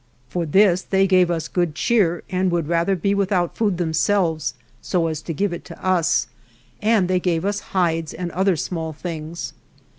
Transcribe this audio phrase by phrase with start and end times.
[0.29, 5.05] For this they gave us good cheer, and would rather be without food themselves so
[5.05, 6.25] as to give it to us,
[6.81, 9.53] and they gave us hides and other small things.